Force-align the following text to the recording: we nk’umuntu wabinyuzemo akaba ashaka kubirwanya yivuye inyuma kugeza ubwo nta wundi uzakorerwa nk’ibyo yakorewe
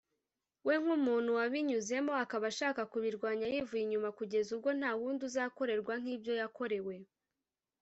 we 0.65 0.73
nk’umuntu 0.81 1.29
wabinyuzemo 1.37 2.11
akaba 2.23 2.45
ashaka 2.51 2.81
kubirwanya 2.91 3.45
yivuye 3.53 3.81
inyuma 3.83 4.09
kugeza 4.17 4.49
ubwo 4.55 4.69
nta 4.79 4.91
wundi 4.99 5.21
uzakorerwa 5.29 5.93
nk’ibyo 6.01 6.33
yakorewe 6.41 6.95